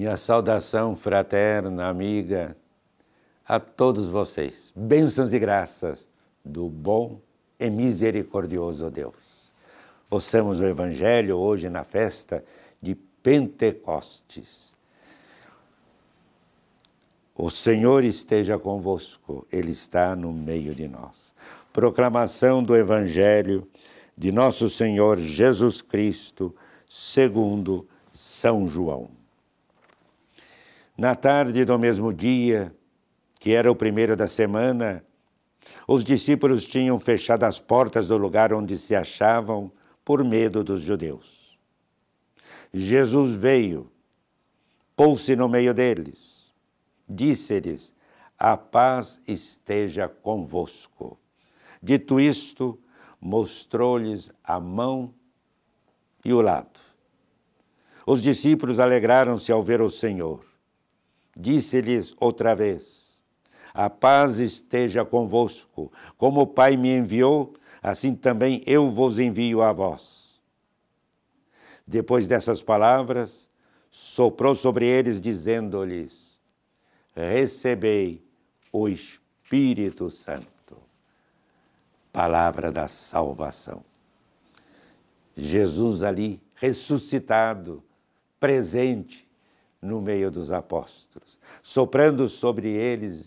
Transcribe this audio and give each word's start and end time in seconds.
Minha 0.00 0.16
saudação 0.16 0.96
fraterna, 0.96 1.86
amiga, 1.86 2.56
a 3.46 3.60
todos 3.60 4.08
vocês. 4.08 4.72
Bênçãos 4.74 5.34
e 5.34 5.38
graças 5.38 6.08
do 6.42 6.70
bom 6.70 7.20
e 7.58 7.68
misericordioso 7.68 8.90
Deus. 8.90 9.14
Ouçamos 10.08 10.58
o 10.58 10.64
Evangelho 10.64 11.36
hoje 11.36 11.68
na 11.68 11.84
festa 11.84 12.42
de 12.80 12.94
Pentecostes. 12.94 14.74
O 17.36 17.50
Senhor 17.50 18.02
esteja 18.02 18.58
convosco, 18.58 19.46
Ele 19.52 19.72
está 19.72 20.16
no 20.16 20.32
meio 20.32 20.74
de 20.74 20.88
nós. 20.88 21.14
Proclamação 21.74 22.64
do 22.64 22.74
Evangelho 22.74 23.68
de 24.16 24.32
Nosso 24.32 24.70
Senhor 24.70 25.18
Jesus 25.18 25.82
Cristo, 25.82 26.56
segundo 26.88 27.86
São 28.14 28.66
João. 28.66 29.19
Na 31.00 31.14
tarde 31.14 31.64
do 31.64 31.78
mesmo 31.78 32.12
dia, 32.12 32.76
que 33.38 33.54
era 33.54 33.72
o 33.72 33.74
primeiro 33.74 34.14
da 34.14 34.28
semana, 34.28 35.02
os 35.88 36.04
discípulos 36.04 36.66
tinham 36.66 36.98
fechado 36.98 37.44
as 37.44 37.58
portas 37.58 38.08
do 38.08 38.18
lugar 38.18 38.52
onde 38.52 38.76
se 38.76 38.94
achavam 38.94 39.72
por 40.04 40.22
medo 40.22 40.62
dos 40.62 40.82
judeus. 40.82 41.58
Jesus 42.70 43.32
veio, 43.32 43.90
pôs-se 44.94 45.34
no 45.34 45.48
meio 45.48 45.72
deles, 45.72 46.52
disse-lhes: 47.08 47.94
A 48.38 48.54
paz 48.54 49.22
esteja 49.26 50.06
convosco. 50.06 51.18
Dito 51.82 52.20
isto, 52.20 52.78
mostrou-lhes 53.18 54.30
a 54.44 54.60
mão 54.60 55.14
e 56.22 56.34
o 56.34 56.42
lado. 56.42 56.78
Os 58.06 58.20
discípulos 58.20 58.78
alegraram-se 58.78 59.50
ao 59.50 59.62
ver 59.62 59.80
o 59.80 59.88
Senhor. 59.88 60.49
Disse-lhes 61.36 62.14
outra 62.18 62.54
vez: 62.54 63.18
A 63.72 63.88
paz 63.88 64.38
esteja 64.38 65.04
convosco. 65.04 65.92
Como 66.16 66.42
o 66.42 66.46
Pai 66.46 66.76
me 66.76 66.96
enviou, 66.96 67.54
assim 67.82 68.14
também 68.14 68.62
eu 68.66 68.90
vos 68.90 69.18
envio 69.18 69.62
a 69.62 69.72
vós. 69.72 70.40
Depois 71.86 72.26
dessas 72.26 72.62
palavras, 72.62 73.48
soprou 73.90 74.54
sobre 74.54 74.86
eles, 74.86 75.20
dizendo-lhes: 75.20 76.38
Recebei 77.14 78.24
o 78.72 78.88
Espírito 78.88 80.10
Santo. 80.10 80.76
Palavra 82.12 82.72
da 82.72 82.88
salvação. 82.88 83.84
Jesus 85.36 86.02
ali, 86.02 86.40
ressuscitado, 86.54 87.82
presente, 88.38 89.26
no 89.80 90.00
meio 90.00 90.30
dos 90.30 90.52
apóstolos. 90.52 91.38
Soprando 91.62 92.28
sobre 92.28 92.68
eles, 92.68 93.24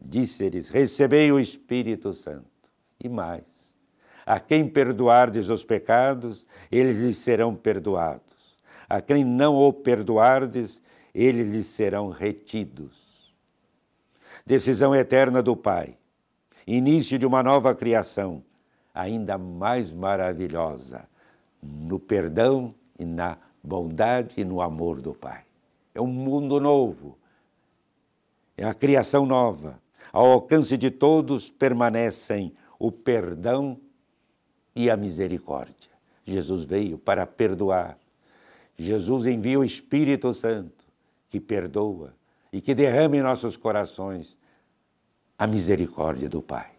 disse-lhes: 0.00 0.68
Recebei 0.68 1.32
o 1.32 1.40
Espírito 1.40 2.12
Santo. 2.12 2.46
E 3.02 3.08
mais: 3.08 3.44
A 4.24 4.38
quem 4.38 4.68
perdoardes 4.68 5.48
os 5.48 5.64
pecados, 5.64 6.46
eles 6.70 6.96
lhes 6.96 7.18
serão 7.18 7.54
perdoados. 7.54 8.22
A 8.88 9.00
quem 9.00 9.24
não 9.24 9.56
o 9.56 9.72
perdoardes, 9.72 10.80
eles 11.14 11.46
lhes 11.46 11.66
serão 11.66 12.10
retidos. 12.10 13.32
Decisão 14.46 14.94
eterna 14.94 15.42
do 15.42 15.56
Pai, 15.56 15.96
início 16.66 17.18
de 17.18 17.24
uma 17.24 17.42
nova 17.42 17.74
criação, 17.74 18.44
ainda 18.94 19.38
mais 19.38 19.90
maravilhosa, 19.90 21.08
no 21.62 21.98
perdão 21.98 22.74
e 22.98 23.06
na 23.06 23.38
bondade 23.62 24.34
e 24.36 24.44
no 24.44 24.60
amor 24.60 25.00
do 25.00 25.14
Pai 25.14 25.44
é 25.94 26.00
um 26.00 26.06
mundo 26.06 26.60
novo, 26.60 27.16
é 28.56 28.64
a 28.64 28.74
criação 28.74 29.24
nova. 29.24 29.80
Ao 30.12 30.30
alcance 30.30 30.76
de 30.76 30.90
todos 30.90 31.50
permanecem 31.50 32.52
o 32.78 32.90
perdão 32.90 33.78
e 34.74 34.90
a 34.90 34.96
misericórdia. 34.96 35.90
Jesus 36.26 36.64
veio 36.64 36.98
para 36.98 37.26
perdoar. 37.26 37.98
Jesus 38.76 39.26
envia 39.26 39.58
o 39.58 39.64
Espírito 39.64 40.32
Santo 40.32 40.84
que 41.30 41.40
perdoa 41.40 42.14
e 42.52 42.60
que 42.60 42.74
derrama 42.74 43.16
em 43.16 43.22
nossos 43.22 43.56
corações 43.56 44.36
a 45.38 45.46
misericórdia 45.46 46.28
do 46.28 46.40
Pai. 46.40 46.70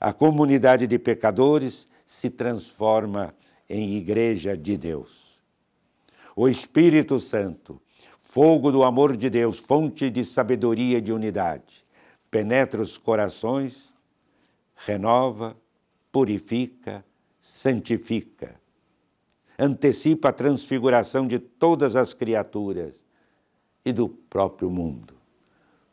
A 0.00 0.12
comunidade 0.12 0.86
de 0.86 0.98
pecadores 0.98 1.88
se 2.06 2.30
transforma 2.30 3.34
em 3.68 3.96
igreja 3.96 4.56
de 4.56 4.76
Deus 4.76 5.19
o 6.34 6.48
Espírito 6.48 7.18
Santo, 7.20 7.80
fogo 8.22 8.70
do 8.70 8.82
amor 8.82 9.16
de 9.16 9.28
Deus, 9.28 9.58
fonte 9.58 10.08
de 10.10 10.24
sabedoria 10.24 10.98
e 10.98 11.00
de 11.00 11.12
unidade, 11.12 11.84
penetra 12.30 12.80
os 12.80 12.96
corações, 12.96 13.92
renova, 14.76 15.56
purifica, 16.12 17.04
santifica, 17.40 18.60
antecipa 19.58 20.28
a 20.28 20.32
transfiguração 20.32 21.26
de 21.26 21.38
todas 21.38 21.96
as 21.96 22.14
criaturas 22.14 22.94
e 23.84 23.92
do 23.92 24.08
próprio 24.08 24.70
mundo. 24.70 25.14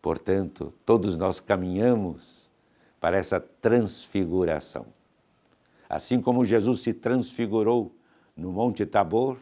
Portanto, 0.02 0.74
todos 0.86 1.18
nós 1.18 1.40
caminhamos 1.40 2.50
para 3.00 3.18
essa 3.18 3.40
transfiguração. 3.40 4.86
Assim 5.90 6.22
como 6.22 6.46
Jesus 6.46 6.81
se 6.81 6.94
transfigurou 6.94 7.94
no 8.36 8.52
Monte 8.52 8.86
Tabor, 8.86 9.38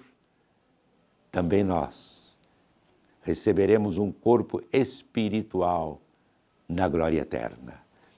também 1.36 1.66
nós 1.66 2.34
receberemos 3.22 3.98
um 3.98 4.10
corpo 4.10 4.64
espiritual 4.72 6.00
na 6.66 6.88
glória 6.88 7.20
eterna, 7.20 7.74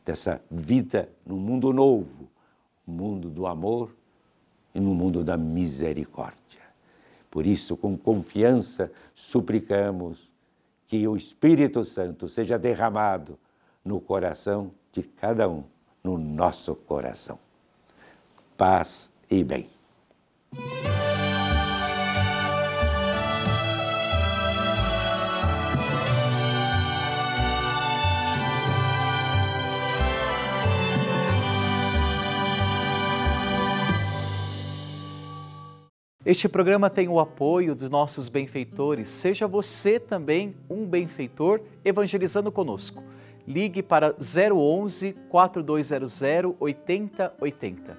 dessa 0.05 0.39
vida 0.51 1.09
no 1.25 1.35
mundo 1.35 1.73
novo, 1.73 2.29
mundo 2.85 3.27
do 3.27 3.47
amor 3.47 3.89
e 4.75 4.79
no 4.79 4.94
mundo 4.94 5.23
da 5.23 5.35
misericórdia. 5.35 6.61
Por 7.31 7.47
isso, 7.47 7.75
com 7.75 7.97
confiança, 7.97 8.91
suplicamos 9.16 10.29
que 10.88 11.07
o 11.07 11.17
Espírito 11.17 11.83
Santo 11.83 12.29
seja 12.29 12.59
derramado 12.59 13.35
no 13.83 14.00
coração 14.00 14.69
de 14.94 15.01
cada 15.01 15.50
um, 15.50 15.63
no 16.03 16.19
nosso 16.19 16.75
coração. 16.75 17.39
Paz 18.56 19.09
e 19.27 19.44
bem. 19.44 19.76
Este 36.25 36.50
programa 36.50 36.89
tem 36.89 37.07
o 37.07 37.19
apoio 37.19 37.75
dos 37.75 37.89
nossos 37.89 38.28
benfeitores. 38.28 39.09
Seja 39.09 39.47
você 39.47 40.00
também 40.00 40.55
um 40.69 40.85
benfeitor 40.85 41.61
evangelizando 41.85 42.51
conosco. 42.51 43.03
Ligue 43.47 43.81
para 43.81 44.13
011 44.19 45.16
4200 45.29 46.22
8080. 46.59 47.97